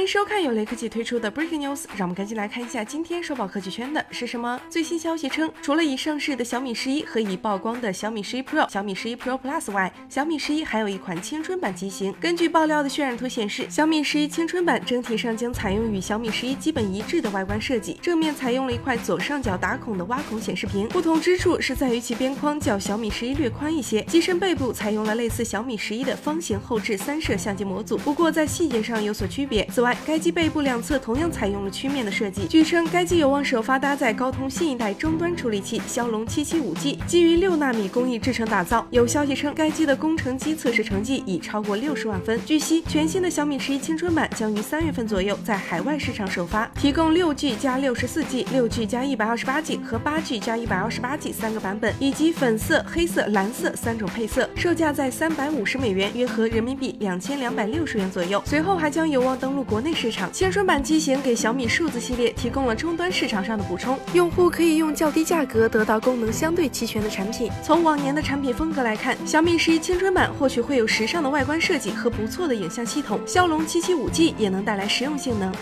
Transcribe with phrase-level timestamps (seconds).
[0.00, 4.58] 欢迎收看由雷科技推出的 Breaking News，让我们赶紧来看一下今天收报科技圈的是什么。
[4.70, 12.14] 最新消息称，除了已上市的小米十一和已曝光的小米十一 Pro、小米十一 Pro Plus 外，小米十一还有一款青春版机型。
[12.18, 24.00] 根据爆料的渲染图显示，小米十一青春版整体上将采用与小米十一基本一致的外观设计，正面采用了一块左上角打孔的挖孔显示屏，不同之处是在于其边框较小米十一略宽一些。
[24.04, 29.62] 机身背部采用了类似小米十一的方形后置三摄相机模组，不过在细节上有所区别。
[29.66, 32.46] 此外，该机背部两侧同样采用了曲面的设计。
[32.48, 38.86] 据称，该机有望首发搭载高通新一代终端处理器骁龙七七五 G，基于六纳米工艺制成打造。
[38.90, 42.40] 有消息称，该机的工程机测试成绩已超过六十万分。
[42.44, 58.42] 据悉，全新的小米十一青春版将于三月份左右在海外市场首发，提供六 G 加六十四 G、六 G 加一百二十八 G 和八 G 加一百二十八 G 三个版本，以及粉色、黑色、蓝色三种配色，售价在三百五十美元，约合人民币两千两百六十元左右。
[58.44, 60.32] 随后还将有望登陆国内市场。
[60.32, 67.50] 青春版机型给小米数字系列提供了终端市场上的补充，用户可以用较低价格得到功能相对齐全的产品。
[67.62, 75.52] 从往年的产品风格来看，小米十一青春版或许会有时尚的外观设计和不错的影像系统，骁龙七七五 G 也能带来实用性能。